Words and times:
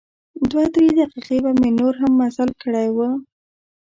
دوه 0.49 0.65
درې 0.75 0.87
دقیقې 0.99 1.37
به 1.43 1.51
مې 1.59 1.69
نور 1.79 1.93
هم 2.01 2.11
مزل 2.21 2.49
کړی 2.61 2.87
و. 2.95 2.97